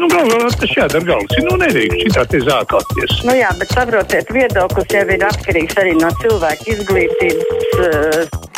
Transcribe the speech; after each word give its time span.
Nu, 0.00 0.08
galvā 0.08 0.48
tas 0.56 0.70
jādara 0.72 1.04
galvas. 1.04 1.40
Nu, 1.44 1.58
nedrīkst 1.60 2.06
šitā 2.06 2.22
te 2.32 2.38
zākāties. 2.40 3.18
Nu 3.28 3.34
jā, 3.36 3.50
bet 3.60 3.74
saprotiet, 3.76 4.30
viedoklis 4.32 4.94
jau 4.96 5.02
ir 5.12 5.26
atkarīgs 5.28 5.76
arī 5.82 5.92
no 5.98 6.08
cilvēka 6.22 6.70
izglītības. 6.72 7.74
Uh... 7.76 8.48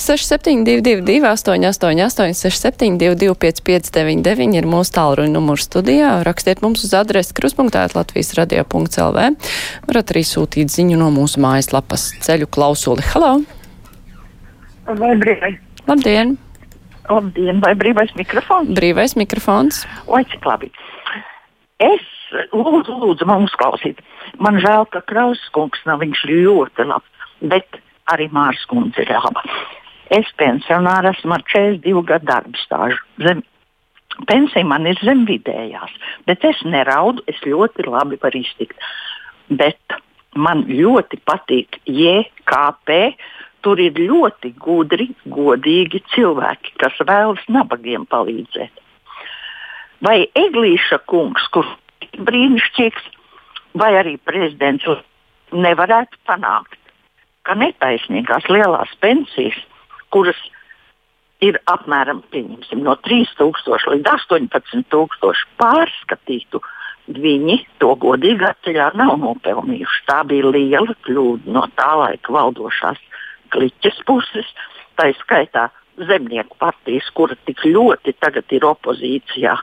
6722, 0.00 1.20
888, 1.28 2.32
672, 2.40 3.36
559, 3.36 4.56
ir 4.56 4.68
mūsu 4.72 4.96
tālruņa 4.96 5.34
numurs 5.36 5.68
studijā. 5.68 6.16
Rakstiet 6.24 6.64
mums 6.64 6.88
uz 6.88 6.96
adresi 6.96 7.36
kruspunktā 7.36 7.84
Latvijas 7.92 8.32
radio.lv. 8.40 9.30
Varat 9.92 10.14
arī 10.16 10.24
sūtīt 10.24 10.72
ziņu 10.72 11.02
no 11.04 11.12
mūsu 11.12 11.44
mājaslapas 11.44 12.14
ceļu 12.24 12.48
klausuli. 12.48 13.04
Halo! 13.12 13.42
Brīvai? 14.88 15.58
Labdien! 15.84 16.38
Labdien, 17.10 17.58
vai 17.64 17.74
brīvais 17.78 18.12
mikrofons? 18.18 18.70
Brīvais 18.76 19.16
mikrofons. 19.18 19.82
Oi, 20.06 20.22
cik 20.30 20.46
labi. 20.46 20.70
Es 21.82 22.06
lūdzu, 22.54 22.94
lūdzu, 23.02 23.26
man 23.26 23.46
uzklausīt. 23.48 24.00
Man 24.38 24.60
žēl, 24.62 24.86
ka 24.92 25.02
Krauskungs 25.10 25.82
nav 25.88 26.04
viņš 26.04 26.24
ļoti 26.30 26.86
labs, 26.86 27.28
bet 27.40 27.80
arī 28.12 28.28
Mārs 28.34 28.62
kundze 28.70 29.02
ir 29.02 29.10
laba. 29.14 29.42
Es 30.10 30.30
pensionārs 30.38 31.16
esmu 31.16 31.36
ar 31.36 31.44
42 31.46 32.04
gadu 32.06 32.28
darba 32.30 32.62
stāžu. 32.62 32.98
Zem, 33.22 33.42
pensija 34.30 34.66
man 34.66 34.88
ir 34.90 34.98
zem 35.06 35.24
vidējās, 35.28 35.92
bet 36.26 36.46
es 36.46 36.62
neraudu, 36.66 37.22
es 37.30 37.38
ļoti 37.46 37.86
labi 37.86 38.18
varu 38.22 38.42
iztikt. 38.42 38.78
Bet 39.50 39.98
man 40.34 40.64
ļoti 40.68 41.20
patīk 41.26 41.80
JKP. 41.86 42.98
Tur 43.60 43.80
ir 43.82 43.98
ļoti 43.98 44.54
gudri, 44.56 45.10
godīgi 45.28 46.02
cilvēki, 46.14 46.76
kas 46.80 46.96
vēlas 47.04 47.42
nabagiem 47.48 48.06
palīdzēt. 48.08 48.72
Vai 50.00 50.24
Eglīša 50.38 51.02
kungs, 51.10 51.44
kurš 51.52 51.74
ir 52.06 52.22
brīnišķīgs, 52.24 53.10
vai 53.76 53.90
arī 54.00 54.16
prezidents 54.16 54.86
nevarētu 55.52 56.16
panākt, 56.26 56.78
ka 57.44 57.56
netaisnīgās 57.58 58.48
lielās 58.48 58.94
pensijas 59.04 59.58
kuras 60.10 60.40
ir 61.40 61.56
apmēram 61.72 62.20
no 62.82 62.96
3000 63.06 63.94
līdz 63.94 64.10
18000 64.26 65.44
pārskatītu, 65.60 66.60
viņi 67.10 67.56
to 67.82 67.94
godīgā 68.02 68.52
ceļā 68.64 68.90
nav 69.00 69.16
nopelnījuši. 69.22 70.02
Tā 70.10 70.20
bija 70.28 70.52
liela 70.52 70.94
kļūda 71.06 71.54
no 71.54 71.64
tā 71.78 71.90
laika 72.02 72.34
valdošās 72.36 73.00
kliķes 73.54 74.00
puses, 74.08 74.48
tā 74.98 75.10
skaitā 75.20 75.68
zemnieku 76.08 76.56
partijas, 76.60 77.10
kura 77.14 77.36
tik 77.46 77.64
ļoti 77.66 78.16
tagad 78.22 78.52
ir 78.56 78.66
opozīcijā. 78.68 79.56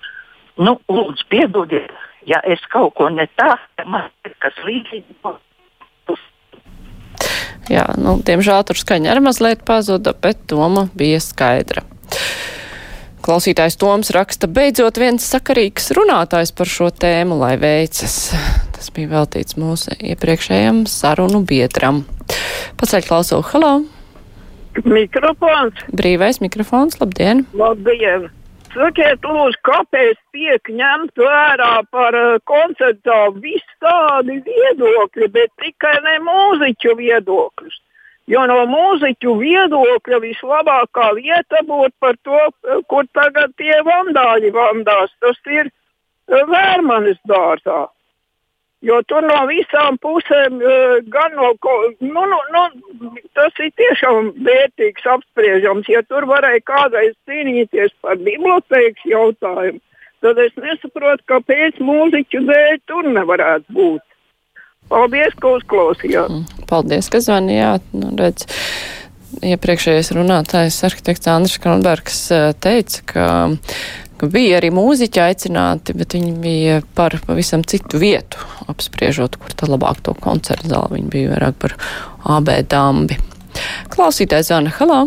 Nu, 0.62 0.78
lūdzu, 0.90 1.26
piedodiet, 1.30 1.94
ja 2.30 2.42
es 2.46 2.64
kaut 2.74 2.96
ko 2.98 3.10
ne 3.14 3.28
tādu, 3.38 3.86
man 3.86 4.10
ir 4.26 4.34
kas 4.42 4.58
līdzīgs 4.66 5.18
Jā, 7.68 7.84
nu, 8.00 8.16
diemžēl 8.24 8.64
tur 8.68 8.80
skaņa 8.80 9.12
arī 9.12 9.26
mazliet 9.26 9.66
pazuda, 9.68 10.14
bet 10.16 10.46
doma 10.48 10.86
bija 10.96 11.20
skaidra. 11.24 11.84
Klausītājs 13.28 13.76
Toms 13.82 14.14
raksta, 14.16 14.48
beidzot 14.48 15.02
viens 15.02 15.26
sakarīgs 15.28 15.92
runātājs 15.98 16.56
par 16.56 16.72
šo 16.72 16.88
tēmu, 16.96 17.36
lai 17.42 17.58
veicas. 17.60 18.16
Tas 18.78 18.92
bija 18.94 19.10
veltīts 19.10 19.56
mūsu 19.58 19.96
iepriekšējam 20.06 20.84
sarunu 20.86 21.40
biedram. 21.50 22.04
Paceļ 22.78 23.08
klausulu, 23.08 23.46
halo! 23.50 23.72
Mikrofons! 24.86 25.80
Brīvais 25.90 26.38
mikrofons, 26.44 27.00
labdien! 27.02 27.48
Labdien! 27.58 28.28
Sakiet, 28.76 29.26
lūdzu, 29.26 29.58
kāpēc 29.66 30.20
tiek 30.36 30.70
ņemt 30.70 31.18
vērā 31.18 31.72
par 31.90 32.20
uh, 32.20 32.36
koncertā 32.46 33.18
visādi 33.42 34.38
viedokļi, 34.46 35.32
bet 35.34 35.50
tikai 35.64 35.96
ne 36.06 36.20
mūziķu 36.28 36.94
viedokļus? 37.02 37.82
Jo 38.30 38.46
no 38.46 38.62
mūziķu 38.70 39.34
viedokļa 39.42 40.22
vislabākā 40.22 41.10
vieta 41.18 41.66
būtu 41.66 41.96
par 41.98 42.22
to, 42.22 42.46
uh, 42.46 42.86
kur 42.94 43.10
tagad 43.18 43.58
tie 43.58 43.82
vandāļi 43.90 44.54
vandās. 44.54 45.18
Tas 45.26 45.42
ir 45.50 45.72
uh, 45.72 46.44
Vērmanis 46.54 47.18
dārzā. 47.26 47.88
Jo 48.88 49.02
tur 49.10 49.26
no 49.26 49.40
visām 49.50 49.98
pusēm, 50.00 50.62
eh, 50.64 51.00
gan 51.12 51.34
no, 51.36 51.50
nu, 52.00 52.24
nu, 52.30 52.38
nu, 52.54 53.10
tas 53.36 53.58
ir 53.64 53.74
tiešām 53.82 54.32
vērtīgs 54.48 55.08
apspriežams. 55.16 55.90
Ja 55.92 56.04
tur 56.08 56.28
varēja 56.30 56.64
kādreiz 56.64 57.16
cīnīties 57.28 57.96
par 58.02 58.20
bibliotēkas 58.22 59.10
jautājumu, 59.12 59.82
tad 60.24 60.40
es 60.40 60.56
nesaprotu, 60.62 61.26
kāpēc 61.34 61.82
mūziķu 61.84 62.46
dēļ 62.48 62.78
tur 62.88 63.10
nevarētu 63.18 63.76
būt. 63.76 64.06
Paldies, 64.88 65.36
ka 65.36 65.58
uzklausījāt. 65.58 66.32
Mm, 66.32 66.64
paldies, 66.70 67.10
ka 67.12 67.20
zvanījāt. 67.20 67.92
Nu, 67.92 68.14
redz, 68.16 68.48
iepriekšējais 69.44 70.14
runātājs 70.16 70.80
arhitekts 70.88 71.28
Andris 71.28 71.60
Kronbergs 71.60 72.22
eh, 72.32 72.54
teica, 72.64 73.04
ka 73.12 73.28
ka 74.18 74.30
bija 74.32 74.58
arī 74.60 74.72
mūziķi 74.76 75.22
aicināti, 75.24 75.96
bet 75.98 76.16
viņi 76.18 76.34
bija 76.44 76.78
par 76.98 77.16
pavisam 77.28 77.64
citu 77.68 78.02
vietu, 78.02 78.42
apspriežot, 78.72 79.38
kur 79.42 79.56
tad 79.58 79.72
labāk 79.74 80.02
to 80.06 80.16
koncertu 80.22 80.72
zāli. 80.72 81.00
Viņi 81.00 81.12
bija 81.14 81.34
vairāk 81.36 81.60
par 81.62 81.78
AB 82.38 82.54
dambi. 82.72 83.20
Klausītājs 83.94 84.52
Zana, 84.52 84.74
halā! 84.80 85.04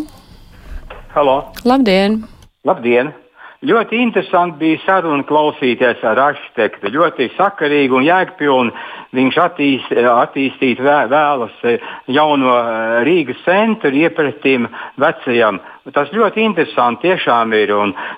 Halo! 1.14 1.40
Labdien! 1.66 2.22
Labdien! 2.66 3.14
Ļoti 3.60 3.98
interesanti 4.00 4.56
bija 4.56 4.78
saruna 4.86 5.20
klausīties 5.28 6.00
ar 6.08 6.16
arhitektu. 6.30 6.88
Ļoti 6.94 7.26
sakarīgi 7.34 7.92
un 7.92 8.06
jēgpilni 8.06 8.72
viņš 9.12 9.36
attīst, 9.42 9.90
attīstīt 10.00 10.80
vēlas 10.80 11.58
jauno 12.08 12.54
eh, 12.56 12.94
Rīgas 13.04 13.42
centru 13.44 13.92
iepratim 14.00 14.64
vecajam. 14.96 15.58
Tas 15.92 16.08
ļoti 16.14 16.40
interesanti 16.46 17.10
tiešām 17.10 17.52
ir. 17.58 17.74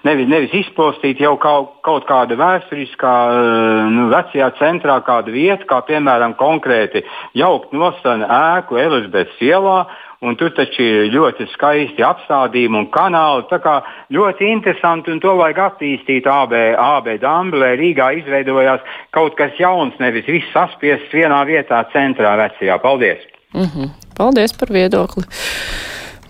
Nevis, 0.07 0.31
nevis 0.31 0.55
izpostīt 0.61 1.19
jau 1.25 1.35
kaut, 1.43 1.75
kaut 1.83 2.07
kādu 2.07 2.39
vēsturiskā, 2.39 3.17
eh, 3.35 3.83
nu, 3.99 4.07
vecajā 4.15 4.53
centrā 4.63 5.01
kādu 5.03 5.35
vietu, 5.35 5.67
kā 5.67 5.83
piemēram 5.91 6.39
konkrēti 6.39 7.03
jaukt 7.35 7.75
nostanu 7.75 8.31
ēku 8.31 8.79
Elizabetes 8.79 9.43
ielā 9.43 9.81
un 10.23 10.37
tur 10.39 10.53
taču 10.57 10.83
ir 10.83 11.11
ļoti 11.13 11.49
skaisti 11.53 12.05
apstādījumi 12.07 12.79
un 12.83 12.89
kanāli. 12.95 13.47
Tā 13.51 13.59
kā 13.63 13.77
ļoti 14.15 14.51
interesanti, 14.55 15.13
un 15.15 15.21
to 15.23 15.35
vajag 15.41 15.63
attīstīt 15.67 16.29
AB, 16.31 16.55
AB 16.79 17.17
dambi, 17.23 17.61
lai 17.63 17.73
Rīgā 17.81 18.13
izveidojās 18.21 18.85
kaut 19.15 19.37
kas 19.39 19.59
jauns, 19.61 19.99
nevis 20.03 20.29
viss 20.31 20.55
saspiests 20.55 21.15
vienā 21.15 21.43
vietā 21.49 21.83
centrā 21.95 22.37
vecajā. 22.41 22.79
Paldies! 22.83 23.27
Mm 23.55 23.67
-hmm. 23.67 23.89
Paldies 24.17 24.53
par 24.59 24.69
viedokli! 24.73 25.25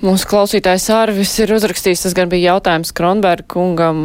Mūsu 0.03 0.27
klausītājs 0.27 0.89
Arvis 0.91 1.31
ir 1.39 1.53
uzrakstījis, 1.55 2.01
tas 2.03 2.15
gan 2.19 2.27
bija 2.27 2.57
jautājums 2.57 2.91
Kronberga 2.99 3.45
kungam, 3.55 4.01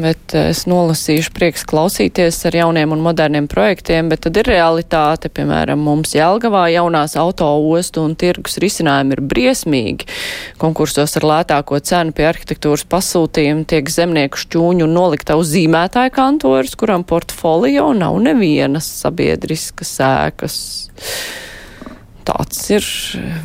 bet 0.00 0.32
es 0.32 0.62
nolasīšu 0.64 1.34
prieks 1.36 1.66
klausīties 1.68 2.38
ar 2.48 2.56
jauniem 2.56 2.94
un 2.96 3.02
moderniem 3.04 3.44
projektiem, 3.52 4.08
bet 4.08 4.22
tad 4.24 4.38
ir 4.40 4.48
realitāte, 4.48 5.28
piemēram, 5.28 5.82
mums 5.84 6.14
Jelgavā 6.16 6.62
jaunās 6.72 7.18
auto 7.20 7.50
ostu 7.68 8.06
un 8.08 8.14
tirgus 8.16 8.56
risinājumi 8.64 9.18
ir 9.18 9.22
briesmīgi. 9.34 10.08
Konkursos 10.62 11.18
ar 11.20 11.28
lētāko 11.34 11.82
cenu 11.84 12.16
pie 12.16 12.24
arhitektūras 12.30 12.86
pasūtījuma 12.88 13.68
tiek 13.68 13.92
zemnieku 13.92 14.40
šķūņu 14.40 14.88
nolikta 14.88 15.36
uz 15.36 15.52
zīmētāju 15.52 16.16
kantorus, 16.16 16.72
kuram 16.80 17.04
portfolio 17.04 17.90
nav 17.92 18.16
nevienas 18.24 18.88
sabiedriskas 19.04 19.98
sēkas. 20.00 20.58
Tāds 22.30 22.60
ir 22.70 22.84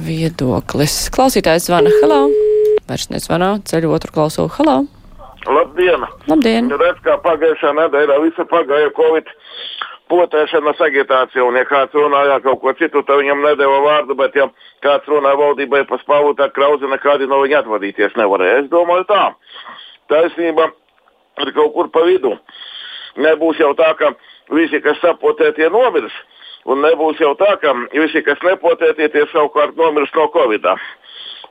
viedoklis. 0.06 1.08
Klausītājs 1.16 1.66
zvana 1.66 1.90
halā. 2.04 2.20
Vairs 2.86 3.08
nezvanā, 3.10 3.56
ceļu 3.66 3.90
otru 3.96 4.14
klausulu 4.14 4.52
halā. 4.60 4.76
Labdien! 5.50 6.04
Labdien! 6.30 6.70
Redz, 6.70 7.00
kā 7.06 7.16
pagājušā 7.24 7.72
nedēļā 7.80 8.18
visa 8.22 8.46
pagāja 8.52 8.92
Covid 8.98 9.32
potēšanas 10.14 10.84
agitācija, 10.86 11.48
un 11.48 11.58
ja 11.58 11.64
kāds 11.66 11.98
runāja 11.98 12.38
kaut 12.46 12.62
ko 12.62 12.76
citu, 12.78 13.02
tad 13.08 13.24
viņam 13.24 13.42
nedēva 13.48 13.80
vārdu, 13.88 14.20
bet 14.20 14.38
ja 14.38 14.46
kāds 14.86 15.10
runāja 15.10 15.40
valdībai 15.42 15.82
pa 15.90 15.98
spavu, 16.04 16.36
tad 16.38 16.54
krauzi 16.54 16.86
nekādi 16.92 17.26
no 17.32 17.42
viņa 17.42 17.64
atvadīties 17.64 18.14
nevarēja. 18.22 18.62
Es 18.62 18.70
domāju 18.70 19.10
tā, 19.10 19.24
taisnība 20.14 20.70
ir 21.42 21.54
kaut 21.58 21.74
kur 21.74 21.90
pa 21.90 22.06
vidu. 22.06 22.36
Nebūs 23.18 23.66
jau 23.66 23.74
tā, 23.82 23.96
ka 23.98 24.14
visi, 24.54 24.78
kas 24.86 25.02
sapotē, 25.02 25.56
tie 25.58 25.74
nomirs. 25.74 26.14
Un 26.66 26.82
nebūs 26.82 27.20
jau 27.22 27.36
tā, 27.38 27.52
ka 27.62 27.74
visi, 27.94 28.24
kas 28.26 28.42
nepotētie, 28.42 29.10
tie 29.14 29.26
savukārt 29.30 29.78
nomirs 29.78 30.14
no 30.18 30.26
covid. 30.34 30.66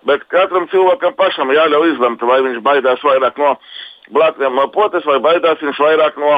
Bet 0.09 0.27
katram 0.33 0.67
cilvēkam 0.73 1.15
pašam 1.17 1.53
jāļauj 1.55 1.93
izlemt, 1.93 2.25
vai 2.27 2.41
viņš 2.45 2.59
baidās 2.67 3.05
vairāk 3.07 3.39
no 3.41 3.55
blaknēm 4.13 4.59
no 4.59 4.67
potes, 4.75 5.07
vai 5.07 5.21
baidās 5.23 5.63
viņš 5.63 5.81
vairāk 5.81 6.19
no 6.21 6.35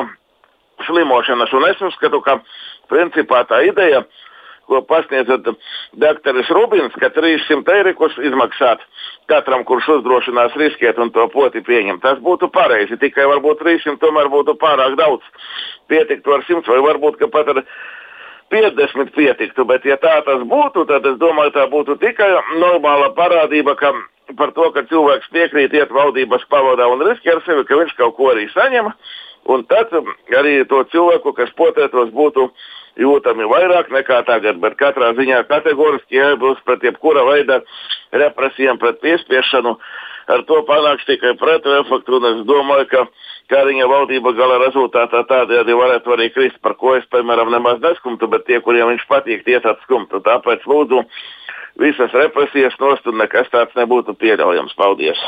slimošanas. 0.87 1.57
Un 1.57 1.67
es 1.71 1.83
uzskatu, 1.89 2.21
ka 2.23 2.39
principā 2.93 3.43
tā 3.49 3.63
ideja, 3.67 4.05
ko 4.67 4.83
pasniedzat 4.83 5.47
doktoris 5.95 6.49
Rubins, 6.51 6.95
ka 7.01 7.11
300 7.15 7.75
eiro 7.79 8.09
izmaksāt 8.29 8.83
katram, 9.31 9.65
kurš 9.65 9.89
uzdrošinās 9.99 10.57
riskēt 10.59 10.99
un 11.03 11.13
to 11.15 11.27
poti 11.33 11.63
pieņemt. 11.65 12.03
Tas 12.03 12.19
būtu 12.23 12.51
pareizi, 12.53 12.99
tikai 12.99 13.29
varbūt 13.31 13.63
300 13.63 14.03
tomēr 14.03 14.31
būtu 14.31 14.57
pārāk 14.61 14.99
daudz. 14.99 15.23
Pietiktu 15.89 16.35
ar 16.35 16.43
100 16.45 16.67
vai 16.67 16.83
varbūt 16.91 17.23
pat 17.31 17.55
ar 17.55 17.63
50 18.53 19.15
pietiktu, 19.17 19.65
bet 19.67 19.85
ja 19.85 19.97
tā 20.01 20.21
tas 20.27 20.43
būtu, 20.47 20.87
tad 20.87 21.07
es 21.07 21.19
domāju, 21.19 21.55
tā 21.57 21.67
būtu 21.71 21.99
tikai 22.03 22.29
normāla 22.61 23.11
parādība, 23.17 23.75
ka 23.79 23.93
par 24.39 24.53
to, 24.57 24.71
ka 24.75 24.87
cilvēks 24.91 25.31
piekrīt 25.35 25.75
iet 25.75 25.93
valdības 25.95 26.47
pavadā 26.51 26.89
un 26.91 27.05
riskē 27.07 27.37
ar 27.37 27.43
sevi, 27.47 27.67
ka 27.67 27.79
viņš 27.79 27.95
kaut 27.99 28.17
ko 28.19 28.33
arī 28.33 28.49
saņem. 28.55 28.91
Un 29.47 29.63
tad 29.71 29.93
arī 30.35 30.65
to 30.67 30.81
cilvēku, 30.91 31.33
kas 31.37 31.53
potētos, 31.59 32.11
būtu 32.15 32.49
jūtami 32.99 33.47
vairāk 33.47 33.93
nekā 33.95 34.23
tagad. 34.27 34.59
Bet 34.63 34.75
katrā 34.81 35.13
ziņā 35.19 35.45
kategoriski 35.51 36.19
jābūt 36.19 36.65
pret 36.67 36.87
jebkura 36.89 37.23
veida 37.29 37.61
represijām, 38.11 38.81
pret 38.83 38.99
piespiešanu. 39.05 39.77
Ar 40.27 40.43
to 40.49 40.59
panāks 40.67 41.07
tikai 41.07 41.37
pretu 41.39 41.75
efektu. 41.81 42.19
Un 42.19 42.29
es 42.33 42.45
domāju, 42.49 42.89
ka 42.91 43.05
Kariņa 43.53 43.87
valdība 43.87 44.33
gala 44.35 44.59
rezultātā 44.65 45.23
tādējādi 45.31 45.77
varētu 45.79 46.15
arī 46.17 46.31
krist, 46.35 46.59
par 46.67 46.75
ko 46.81 46.97
es, 46.99 47.07
piemēram, 47.15 47.53
nemaz 47.55 47.79
neskumtu, 47.85 48.27
bet 48.33 48.47
tie, 48.49 48.59
kuriem 48.65 48.91
viņš 48.91 49.05
patīk, 49.07 49.45
tie 49.47 49.61
tāds 49.63 49.85
skumtu. 49.87 50.19
Tāpēc 50.27 50.67
lūdzu 50.67 51.05
visas 51.81 52.13
represijas 52.17 52.77
nost 52.81 53.07
un 53.07 53.19
nekas 53.21 53.51
tāds 53.53 53.77
nebūtu 53.77 54.17
pieļaujams. 54.21 54.75
Paldies! 54.79 55.21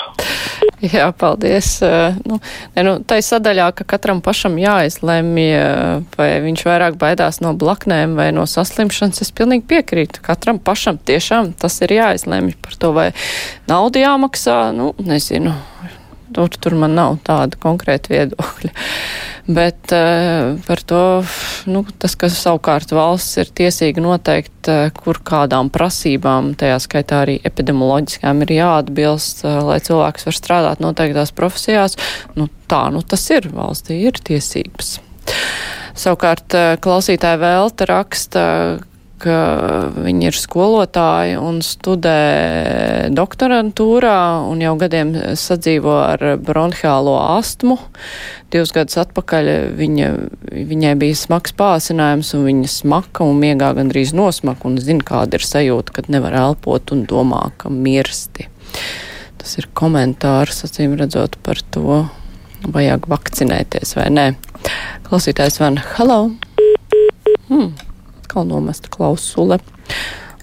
Jā, 0.83 1.09
paldies. 1.19 1.79
Nu, 2.27 2.39
ne, 2.77 2.85
nu, 2.87 2.93
tā 3.03 3.19
ir 3.19 3.27
sadaļā, 3.27 3.71
ka 3.79 3.87
katram 3.97 4.23
pašam 4.25 4.59
jāizlemj, 4.61 5.47
vai 6.15 6.29
viņš 6.45 6.65
vairāk 6.69 6.99
baidās 7.01 7.41
no 7.45 7.55
blaknēm 7.59 8.15
vai 8.19 8.31
no 8.35 8.47
saslimšanas. 8.49 9.23
Es 9.25 9.35
pilnīgi 9.35 9.67
piekrītu. 9.71 10.23
Katram 10.25 10.61
pašam 10.63 11.01
tiešām 11.03 11.53
tas 11.59 11.81
ir 11.83 11.97
jāizlemj 11.99 12.55
par 12.63 12.79
to, 12.79 12.93
vai 12.95 13.09
naudu 13.71 14.05
jāmaksā. 14.05 14.61
Nu, 14.77 14.93
nezinu. 15.03 15.57
Tur, 16.35 16.53
tur 16.53 16.77
man 16.77 16.93
nav 16.95 17.19
tāda 17.25 17.59
konkrēta 17.59 18.13
viedokļa. 18.13 18.71
Bet 19.49 19.93
uh, 19.97 20.61
par 20.67 20.81
to, 20.85 21.03
nu, 21.73 21.81
tas, 21.97 22.13
ka 22.21 22.29
savukārt 22.29 22.91
valsts 22.93 23.39
ir 23.41 23.49
tiesīga 23.57 24.03
noteikt, 24.05 24.69
uh, 24.69 24.91
kur 24.93 25.23
kādām 25.25 25.71
prasībām, 25.73 26.51
tajā 26.61 26.77
skaitā 26.85 27.23
arī 27.25 27.39
epidemioloģiskām, 27.49 28.45
ir 28.45 28.53
jāatbilst, 28.59 29.41
uh, 29.47 29.63
lai 29.71 29.79
cilvēks 29.81 30.29
var 30.29 30.37
strādāt 30.37 30.85
noteiktās 30.85 31.33
profesijās, 31.33 31.97
nu, 32.37 32.51
tā, 32.69 32.83
nu, 32.93 33.01
tas 33.01 33.25
ir 33.33 33.49
valstī, 33.55 34.03
ir 34.11 34.21
tiesības. 34.29 34.99
Savukārt 35.99 36.53
klausītāja 36.85 37.41
Velta 37.41 37.89
raksta, 37.89 38.45
viņi 39.25 40.29
ir 40.29 40.37
skolotāji 40.39 41.39
un 41.41 41.59
studē 41.65 43.09
doktorantūrā 43.11 44.19
un 44.47 44.61
jau 44.63 44.75
gadiem 44.79 45.11
sadzīvo 45.39 45.95
ar 46.05 46.23
bronhiālo 46.45 47.17
astmu. 47.39 47.79
Divus 48.53 48.71
gadus 48.77 49.01
atpakaļ 49.03 49.51
viņa, 49.79 50.11
viņai 50.71 50.95
bija 51.01 51.19
smags 51.19 51.57
pāsinājums 51.59 52.35
un 52.39 52.47
viņa 52.47 52.71
smaka 52.73 53.27
un 53.27 53.41
miegā 53.43 53.73
gandrīz 53.77 54.15
nosmaka 54.17 54.69
un 54.71 54.79
zina, 54.79 55.05
kāda 55.05 55.41
ir 55.41 55.47
sajūta, 55.49 55.97
kad 55.99 56.13
nevar 56.13 56.37
elpot 56.39 56.95
un 56.95 57.03
domā, 57.09 57.49
ka 57.59 57.73
mirsti. 57.73 58.49
Tas 59.39 59.59
ir 59.59 59.69
komentārs, 59.77 60.63
acīm 60.69 60.95
redzot, 61.01 61.41
par 61.43 61.61
to, 61.75 62.05
vajag 62.69 63.11
vakcinēties 63.11 63.97
vai 63.99 64.09
nē. 64.15 64.31
Klausītājs 65.09 65.61
Van, 65.63 65.83
hello! 65.97 66.23
Hmm 67.49 67.88
atkal 68.29 68.45
nomesta 68.45 68.89
klausule. 68.93 69.57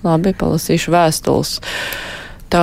Labi, 0.02 0.34
palasīšu 0.34 0.94
vēstules. 0.94 1.60
Tā 2.50 2.62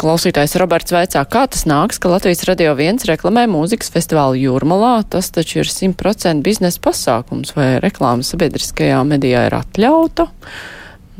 klausītājs 0.00 0.56
Roberts 0.60 0.92
veicā, 0.92 1.22
kā 1.28 1.44
tas 1.48 1.64
nāks, 1.68 2.00
ka 2.00 2.10
Latvijas 2.12 2.44
radio 2.48 2.74
viens 2.76 3.04
reklamē 3.08 3.46
mūzikas 3.48 3.92
festivālu 3.92 4.36
Jūrmalā. 4.40 5.04
Tas 5.08 5.30
taču 5.32 5.62
ir 5.62 5.68
100% 5.68 6.44
biznesa 6.44 6.80
pasākums, 6.84 7.54
vai 7.56 7.78
reklāma 7.80 8.24
sabiedriskajā 8.24 9.00
medijā 9.08 9.46
ir 9.48 9.56
atļauta. 9.56 10.28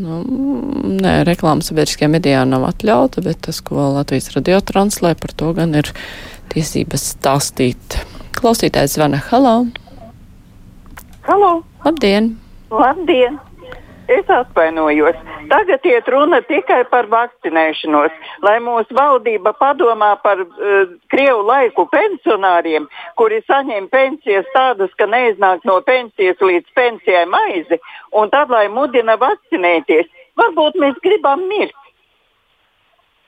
Nu, 0.02 0.20
nē, 1.00 1.19
reklāma 1.29 1.64
sabiedriskajā 1.64 2.11
medijā 2.12 2.44
nav 2.49 2.69
atļauta, 2.69 3.25
bet 3.25 3.44
tas, 3.49 3.61
ko 3.64 3.93
Latvijas 3.96 4.32
radio 4.37 4.61
translē, 4.61 5.14
par 5.17 5.37
to 5.37 5.52
gan 5.56 5.76
ir 5.79 5.93
tiesības 6.52 7.12
stāstīt. 7.17 8.00
Klausītājs 8.37 8.96
zvana 8.96 9.20
Halo! 9.31 9.58
Halo! 11.29 11.58
Labdien! 11.84 12.32
Labdien! 12.72 13.40
Es 14.08 14.30
atvainojos. 14.30 15.16
Tagad 15.48 15.84
iet 15.84 16.08
runa 16.08 16.40
tikai 16.48 16.82
par 16.90 17.06
vakcinēšanos. 17.12 18.14
Lai 18.42 18.54
mūsu 18.64 18.96
valdība 18.96 19.52
padomā 19.60 20.14
par 20.24 20.40
uh, 20.42 20.94
Krievu 21.12 21.44
laiku 21.46 21.84
pensionāriem, 21.92 22.88
kuri 23.20 23.42
saņem 23.44 23.90
pensijas 23.92 24.48
tādas, 24.56 24.90
ka 24.96 25.06
neiznāk 25.06 25.69
no 25.69 25.78
pensijas 25.84 26.40
līdz 26.40 26.72
pensijai 26.74 27.26
maizi, 27.28 27.78
un 28.16 28.32
tad, 28.32 28.50
lai 28.50 28.66
mudina 28.72 29.19
vakcinēties, 29.20 30.08
varbūt 30.40 30.80
mēs 30.82 30.98
gribam 31.04 31.44
mirt, 31.52 31.76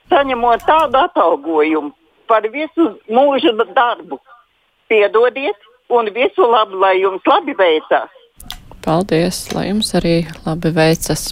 saņemot 0.09 0.65
tādu 0.65 1.01
atalgojumu 1.05 1.93
par 2.27 2.49
visu 2.49 2.91
mūža 3.07 3.55
darbu. 3.77 4.19
Piedodiet, 4.89 5.57
un 5.89 6.09
visu 6.17 6.51
labu, 6.51 6.81
lai 6.81 6.97
jums 6.99 7.25
labi 7.29 7.53
veicas! 7.57 8.24
Paldies, 8.85 9.47
lai 9.55 9.71
jums 9.71 9.89
arī 9.97 10.19
labi 10.45 10.69
veicas. 10.75 11.31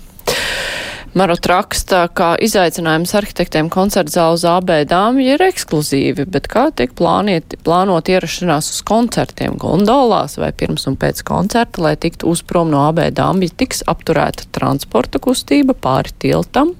Marot 1.13 1.45
raksta, 1.45 2.07
ka 2.09 2.31
izaicinājums 2.41 3.11
arhitektiem 3.13 3.67
koncerta 3.69 4.09
zāles 4.15 4.41
AB 4.50 4.71
dāmja 4.89 5.35
ir 5.35 5.44
ekskluzīvi, 5.45 6.25
bet 6.33 6.47
kā 6.50 6.63
tiek 6.73 6.95
plāniet, 6.97 7.53
plānot 7.61 8.09
ierašanās 8.09 8.71
uz 8.73 8.79
koncertiem 8.89 9.59
gondolās 9.61 10.39
vai 10.41 10.50
pirms 10.57 10.88
un 10.89 10.97
pēc 10.97 11.21
koncerta, 11.27 11.83
lai 11.85 11.91
tiktu 12.01 12.31
uzprom 12.33 12.71
no 12.73 12.81
AB 12.88 13.03
dāmja, 13.13 13.51
tiks 13.61 13.85
apturēta 13.94 14.50
transporta 14.57 15.21
kustība 15.21 15.77
pāri 15.77 16.15
tiltam. 16.25 16.73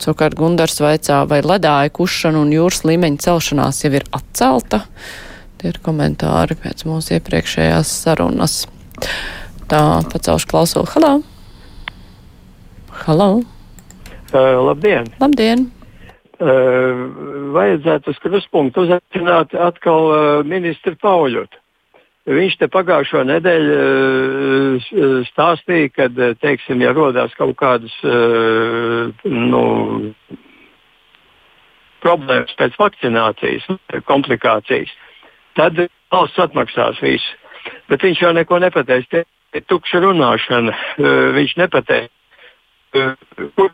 Savukārt 0.00 0.40
Gundars 0.40 0.80
vaicā, 0.80 1.20
vai 1.28 1.42
ledāja 1.44 1.92
kušana 1.92 2.40
un 2.40 2.56
jūras 2.56 2.86
līmeņa 2.88 3.26
celšanās 3.28 3.84
jau 3.84 3.92
ir 4.00 4.08
atcelta. 4.16 4.80
Tie 5.60 5.68
ir 5.74 5.82
komentāri 5.84 6.56
pēc 6.64 6.86
mūsu 6.88 7.18
iepriekšējās 7.20 7.92
sarunas 8.06 8.62
tā 9.72 10.04
pacelšu 10.12 10.50
klausulu. 10.50 10.86
Halo! 10.92 11.12
Halo! 13.06 13.28
Uh, 14.32 14.60
labdien! 14.68 15.08
Labdien! 15.20 15.70
Uh, 16.42 17.08
vajadzētu 17.54 18.12
uz 18.12 18.20
kruspunktu 18.20 18.84
uzaicināt 18.84 19.54
atkal 19.56 20.08
uh, 20.10 20.20
ministru 20.44 20.96
Pauļotu. 21.00 21.60
Viņš 22.28 22.56
te 22.60 22.68
pagājušo 22.70 23.24
nedēļu 23.30 23.76
uh, 23.78 24.86
stāstīja, 25.30 25.90
ka, 25.96 26.08
teiksim, 26.42 26.82
ja 26.84 26.92
rodās 26.96 27.32
kaut 27.38 27.56
kādas 27.62 27.94
uh, 28.04 29.08
nu, 29.24 29.64
problēmas 32.04 32.52
pēc 32.58 32.76
vakcinācijas, 32.78 33.68
komplikācijas, 34.10 34.92
tad 35.56 35.86
valsts 36.12 36.44
atmaksās 36.44 37.00
visu. 37.02 37.38
Bet 37.88 38.02
viņš 38.02 38.26
jau 38.26 38.32
neko 38.34 38.58
nepateica 38.58 39.22
ir 39.56 39.64
tukša 39.68 40.02
runāšana. 40.04 40.74
Viņš 41.36 41.54
nepateiks, 41.60 42.12
kur, 43.56 43.70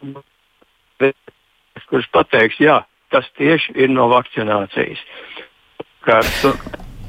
kurš 1.88 2.11
pateiks, 2.14 2.58
jā, 2.62 2.80
tas 3.14 3.28
tieši 3.38 3.76
ir 3.85 3.92
no 3.94 4.08
vakcinācijas. 4.12 5.00
Kāds, 6.06 6.44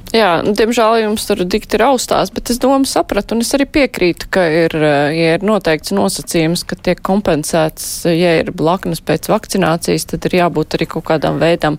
Jā, 0.09 0.39
nu, 0.41 0.55
diemžēl 0.57 1.03
jums 1.03 1.27
tur 1.29 1.43
dikti 1.45 1.77
raustās, 1.77 2.31
bet 2.33 2.49
es 2.49 2.57
domāju, 2.61 2.87
sapratu, 2.89 3.35
un 3.35 3.43
es 3.43 3.51
arī 3.53 3.67
piekrītu, 3.69 4.25
ka 4.33 4.41
ir, 4.49 4.73
ja 5.13 5.35
ir 5.35 5.43
noteikts 5.45 5.93
nosacījums, 5.93 6.63
ka 6.65 6.77
tiek 6.81 7.01
kompensēts, 7.05 8.07
ja 8.09 8.31
ir 8.39 8.49
blaknes 8.57 9.03
pēc 9.05 9.29
vakcinācijas, 9.29 10.07
tad 10.09 10.25
ir 10.25 10.39
jābūt 10.39 10.79
arī 10.79 10.87
kaut 10.89 11.05
kādam 11.11 11.37
veidam, 11.41 11.77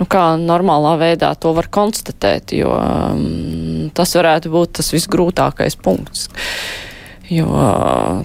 nu 0.00 0.08
kā 0.10 0.24
normālā 0.42 0.96
veidā 0.98 1.30
to 1.38 1.52
var 1.54 1.70
konstatēt, 1.70 2.56
jo 2.58 2.72
um, 2.74 3.92
tas 3.94 4.16
varētu 4.18 4.50
būt 4.56 4.74
tas 4.80 4.90
visgrūtākais 4.96 5.78
punkts. 5.78 6.26
Jo 7.30 7.46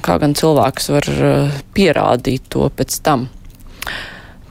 kā 0.02 0.18
gan 0.18 0.34
cilvēks 0.40 0.90
var 0.96 1.12
uh, 1.14 1.62
pierādīt 1.78 2.50
to 2.56 2.72
pēc 2.74 2.98
tam. 3.06 3.28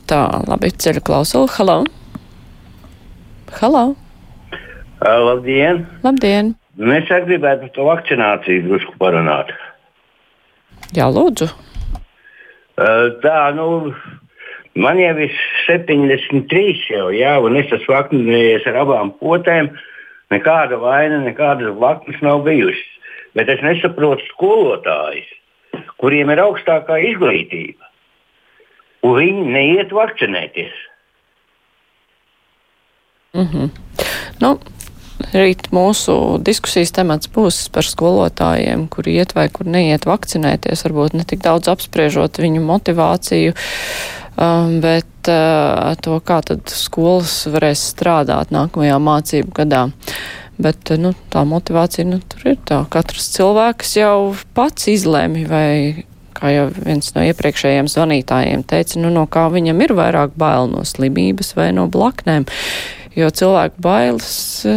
Tā, 0.07 0.23
labi, 0.47 0.71
ceļu 0.71 1.03
klausulu. 1.03 1.51
Halo! 1.57 1.81
Halo! 3.59 3.85
Labdien! 5.03 5.83
Labdien! 6.05 6.55
Mēs 6.79 7.11
arī 7.11 7.35
gribētu 7.35 7.67
par 7.67 7.73
to 7.75 7.87
vakcināciju 7.89 8.67
drusku 8.69 8.95
parunāt. 9.01 9.51
Jā, 10.97 11.09
lūdzu. 11.11 11.49
Tā, 13.23 13.39
nu, 13.57 13.93
man 14.79 15.01
jau 15.01 15.13
ir 15.27 15.35
73 15.67 16.87
jau, 16.89 17.11
jā, 17.13 17.35
un 17.43 17.59
es 17.61 17.73
esmu 17.75 17.97
vakcinējies 17.97 18.69
ar 18.71 18.81
abām 18.85 19.13
potēm. 19.21 19.73
Nekāda 20.33 20.79
vaina, 20.81 21.21
nekādas 21.27 21.75
blaknes 21.77 22.23
nav 22.25 22.47
bijušas. 22.47 22.89
Bet 23.37 23.49
es 23.53 23.61
nesaprotu 23.65 24.25
skolotājus, 24.31 25.29
kuriem 26.01 26.33
ir 26.33 26.41
augstākā 26.41 26.99
izglītība, 27.11 27.89
un 29.09 29.17
viņi 29.17 29.47
neiet 29.55 29.93
vakcinēties. 29.97 30.75
Mm 33.33 33.49
-hmm. 33.49 33.71
nu, 34.41 34.59
rīt 35.37 35.71
mūsu 35.75 36.39
diskusijas 36.45 36.93
temats 36.97 37.31
būs 37.33 37.65
par 37.73 37.87
skolotājiem, 37.87 38.87
kuri 38.93 39.17
iet 39.21 39.35
vai 39.37 39.49
kur 39.53 39.69
neiet 39.69 40.07
vakcinēties, 40.09 40.85
varbūt 40.87 41.17
ne 41.19 41.27
tik 41.29 41.43
daudz 41.45 41.71
apspriežot 41.73 42.41
viņu 42.43 42.63
motivāciju, 42.67 43.55
um, 44.37 44.79
bet 44.85 45.33
uh, 45.33 45.93
to, 46.05 46.21
kā 46.25 46.43
tad 46.47 46.73
skolas 46.73 47.43
varēs 47.51 47.89
strādāt 47.95 48.55
nākamajā 48.55 49.01
mācību 49.03 49.57
gadā. 49.63 49.89
Bet 50.63 50.93
nu, 51.01 51.15
tā 51.33 51.43
motivācija 51.49 52.05
nu, 52.07 52.21
tur 52.29 52.53
ir 52.53 52.59
tā. 52.69 52.83
Katrs 52.93 53.31
cilvēks 53.35 53.97
jau 53.97 54.17
pats 54.55 54.91
izlēma, 54.93 55.47
vai 55.49 55.69
kā 56.37 56.51
jau 56.53 56.67
viens 56.75 57.13
no 57.17 57.25
iepriekšējiem 57.25 57.89
zvanītājiem 57.91 58.65
teica, 58.69 58.99
nu, 59.01 59.13
no 59.15 59.25
kā 59.31 59.47
viņam 59.53 59.81
ir 59.85 59.95
vairāk 59.97 60.37
bail 60.39 60.69
no 60.71 60.85
slimības 60.87 61.55
vai 61.59 61.71
no 61.77 61.89
blaknēm. 61.91 62.49
Jo 63.13 63.29
cilvēku 63.29 63.77
bailes, 63.85 64.29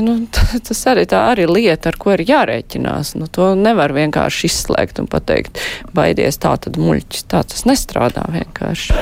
nu, 0.04 0.18
tas 0.68 0.82
arī 0.92 1.06
tā 1.08 1.22
arī 1.32 1.46
lieta, 1.48 1.92
ar 1.94 2.00
ko 2.02 2.12
ir 2.16 2.26
jārēķinās. 2.28 3.14
Nu, 3.20 3.30
to 3.32 3.54
nevar 3.56 3.94
vienkārši 3.96 4.50
izslēgt 4.50 5.00
un 5.00 5.08
pateikt, 5.12 5.62
baidies 5.96 6.40
tā 6.44 6.56
tad 6.66 6.80
muļķis. 6.82 7.28
Tā 7.32 7.46
tas 7.48 7.64
nestrādā 7.70 8.26
vienkārši. 8.34 8.98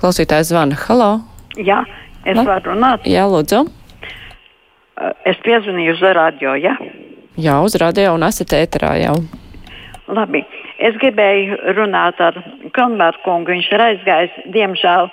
Klausītājs 0.00 0.50
zvana. 0.50 0.78
Halo! 0.88 1.12
Jā, 1.54 1.84
es 2.24 2.34
Nu? 2.34 2.42
varu 2.48 2.72
runāt. 2.72 3.06
Jā, 3.06 3.28
lūdzu. 3.30 3.62
Es 5.26 5.38
piezvanīju 5.46 5.94
uz 5.94 6.02
radio, 6.14 6.54
jā. 6.58 6.74
Jā, 7.38 7.56
uz 7.66 7.74
radio 7.78 8.14
un 8.14 8.26
esat 8.26 8.54
ēterā 8.58 8.92
jau. 9.02 9.16
Labi. 10.10 10.42
Es 10.78 10.94
gribēju 11.00 11.74
runāt 11.78 12.18
ar 12.22 12.36
Kronbergu 12.74 13.22
kungu, 13.24 13.54
viņš 13.54 13.70
ir 13.72 13.84
aizgājis, 13.86 14.36
diemžēl. 14.54 15.08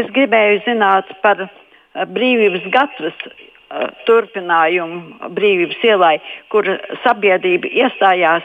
Es 0.00 0.08
gribēju 0.16 0.62
zināt 0.66 1.12
par 1.22 1.44
eh, 1.44 1.52
brīvības 1.94 2.66
gatavas 2.74 3.24
eh, 3.28 3.88
turpinājumu 4.08 5.30
brīvības 5.36 5.86
ielai, 5.86 6.18
kur 6.52 6.68
sabiedrība 7.04 7.70
iestājās 7.70 8.44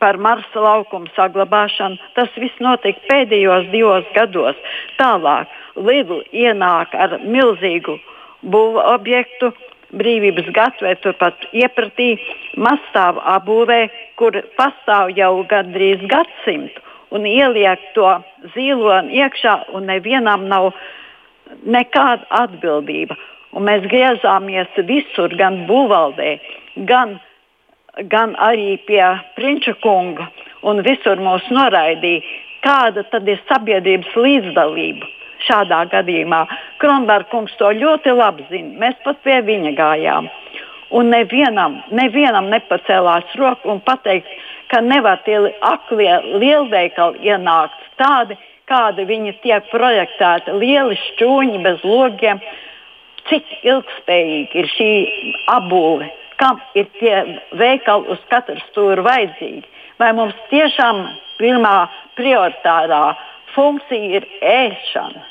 par 0.00 0.18
Marsa 0.18 0.60
laukumu 0.60 1.10
saglabāšanu. 1.16 2.00
Tas 2.16 2.32
viss 2.40 2.64
notika 2.64 3.00
pēdējos 3.10 3.70
divos 3.74 4.08
gados. 4.16 4.58
Tālāk 4.98 5.52
Lidl 5.76 6.22
ienāk 6.32 6.94
ar 6.96 7.18
milzīgu 7.22 7.98
būvu 8.42 8.82
objektu. 8.94 9.52
Brīvības 9.96 10.48
gatavē 10.50 10.96
turpat 10.98 11.44
iepratī 11.54 12.16
mazstāvu 12.58 13.20
apbūvē, 13.36 13.84
kur 14.18 14.34
pastāv 14.58 15.12
jau 15.14 15.44
gandrīz 15.46 16.02
gadsimtu, 16.10 16.82
un 17.14 17.28
ieliek 17.30 17.84
to 17.94 18.08
zīloni 18.56 19.20
iekšā, 19.22 19.54
un 19.78 19.86
nevienam 19.86 20.48
nav 20.50 20.72
nekāda 21.66 22.26
atbildība. 22.44 23.16
Un 23.56 23.64
mēs 23.68 23.86
griezāmies 23.88 24.72
visur, 24.88 25.32
gan 25.40 25.62
būvvaldē, 25.68 26.36
gan, 26.88 27.16
gan 28.12 28.34
arī 28.42 28.76
pie 28.88 29.04
Prinča 29.36 29.72
kunga, 29.80 30.28
un 30.66 30.82
visur 30.84 31.20
mūs 31.22 31.46
noraidīja, 31.54 32.24
kāda 32.66 33.06
tad 33.12 33.28
ir 33.28 33.40
sabiedrības 33.48 34.16
līdzdalība. 34.16 35.12
Šādā 35.46 35.84
gadījumā 35.92 36.42
Kronbergs 36.82 37.54
to 37.60 37.70
ļoti 37.76 38.12
labi 38.16 38.46
zina. 38.50 38.72
Mēs 38.82 38.96
pat 39.04 39.20
pie 39.24 39.38
viņa 39.46 39.72
gājām. 39.78 40.28
Un 40.96 41.10
nevienam, 41.10 41.80
nevienam 41.90 42.48
nepacēlās 42.50 43.34
roku 43.38 43.70
un 43.72 43.80
pateikt, 43.84 44.28
ka 44.70 44.80
nevar 44.80 45.20
tie 45.26 45.38
aklie 45.66 46.12
lielveikali 46.40 47.26
ienākt 47.26 47.82
tādi, 48.00 48.36
kādi 48.70 49.06
viņi 49.06 49.36
tiek 49.44 49.66
projektēti. 49.70 50.54
Lieli 50.60 50.98
šķūņi 51.02 51.62
bez 51.66 51.84
logiem. 51.86 52.40
Cik 53.26 53.46
ilgspējīgi 53.66 54.60
ir 54.60 54.68
šī 54.70 54.90
apbūve? 55.56 56.10
Kam 56.40 56.60
ir 56.78 56.86
tie 57.00 57.14
veikali 57.58 58.12
uz 58.12 58.20
katru 58.30 58.58
stūri 58.68 59.02
vajadzīgi? 59.06 59.64
Vai 59.98 60.12
mums 60.14 60.36
tiešām 60.50 61.06
pirmā 61.40 61.78
prioritārā 62.18 63.16
funkcija 63.54 64.20
ir 64.20 64.28
ēšana? 64.44 65.24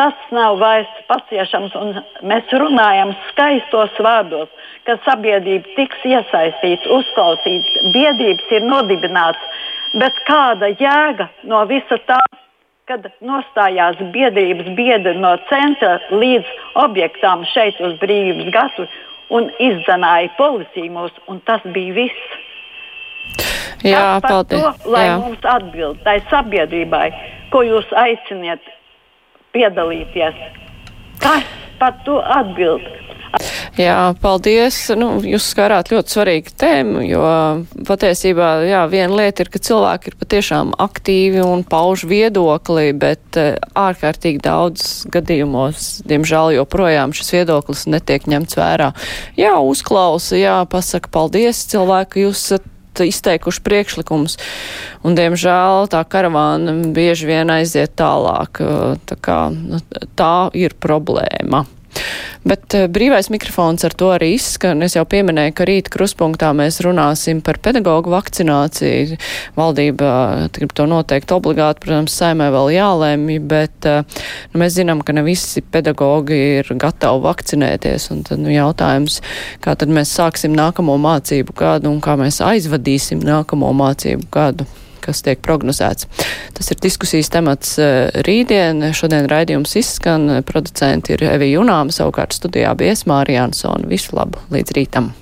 Tas 0.00 0.16
nav 0.32 0.56
vairs 0.62 0.90
paciešams, 1.10 1.74
un 1.76 1.98
mēs 2.24 2.52
runājam 2.56 3.10
skaistos 3.28 3.98
vārdos, 4.00 4.48
ka 4.86 4.96
sabiedrība 5.04 5.74
tiks 5.76 6.06
iesaistīta, 6.08 6.88
uzklausīta, 6.96 7.90
biedrības 7.92 8.54
ir 8.56 8.64
nodibināts. 8.64 9.60
Bet 10.00 10.16
kāda 10.24 10.70
jēga 10.80 11.28
no 11.50 11.60
visa 11.68 11.98
tā, 12.08 12.20
kad 12.90 13.06
nostājās 13.22 14.00
biedrības 14.10 14.72
biedri 14.74 15.14
no 15.22 15.36
centra 15.46 16.00
līdz 16.10 16.48
objektām 16.82 17.44
šeit 17.52 17.78
uz 17.86 17.94
brīvības 18.02 18.50
gatu 18.56 18.86
un 19.30 19.46
izdzenāja 19.62 20.32
policiju 20.38 20.90
mūs, 20.96 21.20
un 21.30 21.38
tas 21.46 21.62
bija 21.76 21.94
viss. 22.00 22.32
Jā, 23.86 24.18
par 24.18 24.26
paldies. 24.26 24.64
To, 24.64 24.90
lai 24.90 25.04
Jā. 25.06 25.14
mums 25.22 25.46
atbild 25.46 26.02
tai 26.02 26.18
sabiedrībai, 26.32 27.06
ko 27.54 27.62
jūs 27.68 27.86
aiciniet 27.94 28.66
piedalīties. 29.54 30.42
Kas 31.22 31.46
par 31.78 31.94
to 32.08 32.18
atbild? 32.40 32.82
Jā, 33.78 34.12
paldies. 34.18 34.76
Nu, 34.98 35.12
jūs 35.22 35.44
skārāt 35.52 35.92
ļoti 35.92 36.14
svarīgu 36.14 36.54
tēmu, 36.58 37.02
jo 37.06 37.22
patiesībā 37.86 38.48
jā, 38.66 38.80
viena 38.90 39.20
lieta 39.20 39.44
ir, 39.44 39.50
ka 39.52 39.60
cilvēki 39.62 40.10
ir 40.10 40.16
patiešām 40.18 40.72
aktīvi 40.82 41.44
un 41.44 41.62
pauž 41.68 42.02
viedokli, 42.10 42.90
bet 42.98 43.38
eh, 43.38 43.54
ārkārtīgi 43.78 44.42
daudz 44.42 44.88
gadījumos, 45.14 46.02
diemžēl, 46.10 46.56
joprojām 46.58 47.14
šis 47.14 47.32
viedoklis 47.38 47.86
netiek 47.90 48.26
ņemts 48.30 48.58
vērā. 48.58 48.90
Jā, 49.38 49.54
uzklausa, 49.62 50.34
jā, 50.40 50.58
pasaka 50.70 51.12
paldies 51.14 51.62
cilvēku, 51.70 52.26
jūs 52.26 52.42
esat 52.50 52.68
izteikuši 53.00 53.62
priekšlikumus, 53.64 54.34
un, 55.06 55.14
diemžēl, 55.16 55.86
tā 55.94 56.02
karavāna 56.10 56.74
bieži 56.90 57.30
vien 57.30 57.54
aiziet 57.54 57.94
tālāk. 58.00 58.64
eh, 58.66 58.96
Tā, 59.06 59.16
kā, 59.16 59.42
nu, 59.54 59.78
tā 60.18 60.50
ir 60.58 60.74
problēma. 60.74 61.64
Bet 62.40 62.74
eh, 62.76 62.86
brīvais 62.88 63.28
mikrofons 63.32 63.84
ar 63.84 63.94
to 63.98 64.08
arī 64.14 64.30
izskan. 64.36 64.80
Es 64.86 64.96
jau 64.96 65.04
pieminēju, 65.08 65.54
ka 65.56 65.66
rīt 65.68 65.90
kruspunktā 65.92 66.52
mēs 66.56 66.80
runāsim 66.84 67.42
par 67.44 67.60
pedagoģu 67.60 68.14
vakcināciju. 68.14 69.18
Valdība 69.58 70.10
eh, 70.10 70.46
grib 70.56 70.72
to 70.76 70.88
noteikt 70.88 71.34
obligāti, 71.36 71.84
protams, 71.84 72.16
saimē 72.16 72.48
vēl 72.54 72.72
jālēmj, 72.78 73.38
bet 73.50 73.90
eh, 73.90 74.02
nu, 74.52 74.62
mēs 74.64 74.78
zinām, 74.78 75.04
ka 75.04 75.16
ne 75.16 75.26
visi 75.26 75.60
pedagoģi 75.60 76.42
ir 76.60 76.74
gatavi 76.80 77.24
vakcinēties. 77.28 78.10
Un 78.14 78.24
tad 78.28 78.40
nu, 78.40 78.52
jautājums, 78.54 79.20
kā 79.64 79.76
tad 79.76 79.92
mēs 79.92 80.14
sāksim 80.16 80.56
nākamo 80.56 80.96
mācību 81.00 81.56
gadu 81.60 81.92
un 81.92 82.00
kā 82.04 82.16
mēs 82.20 82.40
aizvadīsim 82.44 83.20
nākamo 83.26 83.74
mācību 83.84 84.32
gadu 84.32 84.68
kas 85.04 85.24
tiek 85.26 85.40
prognozēts. 85.44 86.08
Tas 86.56 86.70
ir 86.72 86.82
diskusijas 86.82 87.32
temats 87.32 87.76
eh, 87.82 88.10
rītdien. 88.26 88.90
Šodien 88.96 89.30
raidījums 89.30 89.76
izskan. 89.80 90.40
Producenti 90.48 91.16
ir 91.16 91.26
Evi 91.32 91.52
Junāma, 91.54 91.94
savukārt 91.94 92.36
studijā 92.36 92.74
bija 92.78 92.96
Esmāri 92.96 93.38
Jansona. 93.38 93.88
Visu 93.90 94.16
labu 94.18 94.42
līdz 94.54 94.78
rītam! 94.78 95.12